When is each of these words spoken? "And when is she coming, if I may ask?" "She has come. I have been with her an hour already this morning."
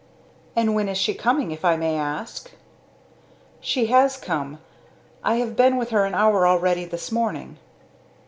"And 0.55 0.73
when 0.73 0.89
is 0.89 0.97
she 0.97 1.13
coming, 1.13 1.51
if 1.51 1.63
I 1.63 1.77
may 1.77 1.95
ask?" 1.95 2.49
"She 3.59 3.85
has 3.93 4.17
come. 4.17 4.57
I 5.23 5.35
have 5.35 5.55
been 5.55 5.77
with 5.77 5.91
her 5.91 6.05
an 6.05 6.15
hour 6.15 6.47
already 6.47 6.85
this 6.85 7.11
morning." 7.11 7.59